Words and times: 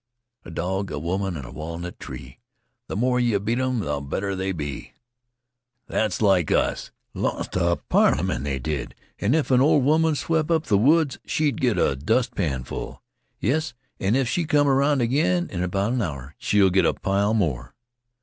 "A 0.43 0.49
dog, 0.49 0.89
a 0.91 0.97
woman, 0.97 1.37
an' 1.37 1.45
a 1.45 1.51
walnut 1.51 1.99
tree, 1.99 2.39
Th' 2.89 2.95
more 2.97 3.19
yeh 3.19 3.37
beat 3.37 3.59
'em, 3.59 3.81
th' 3.81 4.09
better 4.09 4.35
they 4.35 4.51
be! 4.51 4.93
That's 5.85 6.23
like 6.23 6.49
us." 6.51 6.89
"Lost 7.13 7.55
a 7.55 7.75
piler 7.87 8.23
men, 8.25 8.41
they 8.41 8.57
did. 8.57 8.95
If 9.19 9.51
an' 9.51 9.61
ol' 9.61 9.79
woman 9.79 10.15
swep' 10.15 10.49
up 10.49 10.65
th' 10.65 10.71
woods 10.79 11.19
she'd 11.27 11.61
git 11.61 11.77
a 11.77 11.95
dustpanful." 11.95 12.99
"Yes, 13.39 13.75
an' 13.99 14.15
if 14.15 14.27
she'll 14.27 14.47
come 14.47 14.67
around 14.67 15.01
ag'in 15.03 15.51
in 15.51 15.63
'bout 15.69 15.93
an' 15.93 16.01
hour 16.01 16.33
she'll 16.39 16.71
git 16.71 16.85
a 16.85 16.95
pile 16.95 17.35
more." 17.35 17.75